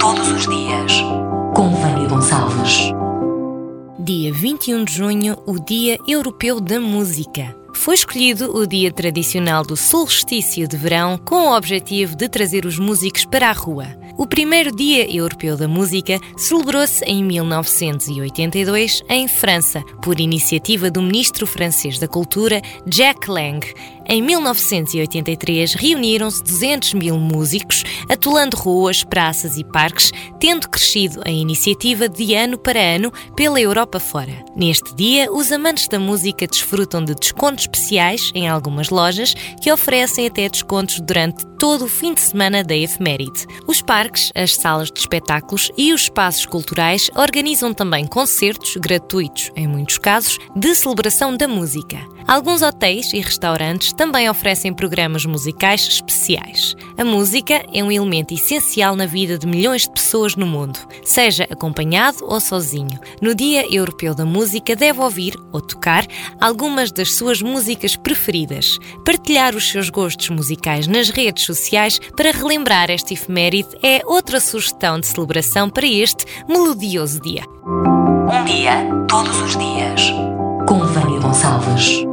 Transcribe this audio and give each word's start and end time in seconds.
todos 0.00 0.30
os 0.30 0.48
dias, 0.48 0.92
com 1.54 1.68
Vânia 1.68 2.08
Gonçalves. 2.08 2.90
Dia 3.98 4.32
21 4.32 4.84
de 4.84 4.94
junho, 4.94 5.36
o 5.46 5.58
Dia 5.58 5.98
Europeu 6.08 6.58
da 6.58 6.80
Música. 6.80 7.54
Foi 7.74 7.94
escolhido 7.94 8.56
o 8.56 8.66
dia 8.66 8.90
tradicional 8.90 9.62
do 9.62 9.76
solstício 9.76 10.66
de 10.66 10.76
verão 10.76 11.18
com 11.18 11.48
o 11.48 11.56
objetivo 11.56 12.16
de 12.16 12.30
trazer 12.30 12.64
os 12.64 12.78
músicos 12.78 13.26
para 13.26 13.50
a 13.50 13.52
rua. 13.52 13.88
O 14.16 14.26
primeiro 14.26 14.74
Dia 14.74 15.10
Europeu 15.14 15.56
da 15.56 15.68
Música 15.68 16.18
celebrou-se 16.36 17.04
em 17.04 17.22
1982 17.22 19.02
em 19.08 19.28
França, 19.28 19.82
por 20.02 20.18
iniciativa 20.18 20.90
do 20.90 21.00
ministro 21.00 21.46
francês 21.46 21.98
da 21.98 22.08
Cultura, 22.08 22.60
Jack 22.86 23.30
Lang. 23.30 23.66
Em 24.12 24.20
1983 24.20 25.74
reuniram-se 25.74 26.42
200 26.42 26.94
mil 26.94 27.16
músicos, 27.16 27.84
atolando 28.08 28.56
ruas, 28.56 29.04
praças 29.04 29.56
e 29.56 29.62
parques, 29.62 30.10
tendo 30.40 30.68
crescido 30.68 31.22
a 31.24 31.30
iniciativa 31.30 32.08
de 32.08 32.34
ano 32.34 32.58
para 32.58 32.96
ano 32.96 33.12
pela 33.36 33.60
Europa 33.60 34.00
fora. 34.00 34.44
Neste 34.56 34.96
dia, 34.96 35.32
os 35.32 35.52
amantes 35.52 35.86
da 35.86 36.00
música 36.00 36.44
desfrutam 36.44 37.04
de 37.04 37.14
descontos 37.14 37.66
especiais 37.66 38.32
em 38.34 38.48
algumas 38.48 38.90
lojas 38.90 39.32
que 39.62 39.70
oferecem 39.70 40.26
até 40.26 40.48
descontos 40.48 40.98
durante 40.98 41.46
todo 41.56 41.84
o 41.84 41.88
fim 41.88 42.12
de 42.12 42.20
semana 42.20 42.64
da 42.64 42.74
efeméride. 42.74 43.46
Os 43.64 43.80
parques, 43.80 44.32
as 44.34 44.56
salas 44.56 44.90
de 44.90 44.98
espetáculos 44.98 45.70
e 45.78 45.92
os 45.92 46.02
espaços 46.02 46.46
culturais 46.46 47.08
organizam 47.14 47.72
também 47.72 48.06
concertos 48.08 48.76
gratuitos, 48.76 49.52
em 49.54 49.68
muitos 49.68 49.98
casos, 49.98 50.36
de 50.56 50.74
celebração 50.74 51.36
da 51.36 51.46
música. 51.46 51.98
Alguns 52.26 52.62
hotéis 52.62 53.12
e 53.12 53.20
restaurantes 53.20 53.92
também 54.00 54.30
oferecem 54.30 54.72
programas 54.72 55.26
musicais 55.26 55.86
especiais. 55.86 56.74
A 56.96 57.04
música 57.04 57.62
é 57.70 57.84
um 57.84 57.92
elemento 57.92 58.32
essencial 58.32 58.96
na 58.96 59.04
vida 59.04 59.36
de 59.36 59.46
milhões 59.46 59.82
de 59.82 59.90
pessoas 59.90 60.34
no 60.34 60.46
mundo, 60.46 60.78
seja 61.04 61.46
acompanhado 61.50 62.16
ou 62.22 62.40
sozinho. 62.40 62.98
No 63.20 63.34
Dia 63.34 63.70
Europeu 63.70 64.14
da 64.14 64.24
Música, 64.24 64.74
deve 64.74 64.98
ouvir 65.00 65.38
ou 65.52 65.60
tocar 65.60 66.06
algumas 66.40 66.90
das 66.90 67.12
suas 67.12 67.42
músicas 67.42 67.94
preferidas, 67.94 68.78
partilhar 69.04 69.54
os 69.54 69.68
seus 69.68 69.90
gostos 69.90 70.30
musicais 70.30 70.86
nas 70.86 71.10
redes 71.10 71.44
sociais 71.44 72.00
para 72.16 72.32
relembrar 72.32 72.90
esta 72.90 73.12
efeméride 73.12 73.68
é 73.82 74.00
outra 74.06 74.40
sugestão 74.40 74.98
de 74.98 75.08
celebração 75.08 75.68
para 75.68 75.86
este 75.86 76.24
melodioso 76.48 77.20
dia. 77.20 77.42
Um 77.66 78.44
dia, 78.46 78.82
todos 79.06 79.38
os 79.42 79.58
dias. 79.58 80.10
Com 80.66 80.78
Vânia 80.86 81.20
Gonçalves. 81.20 82.09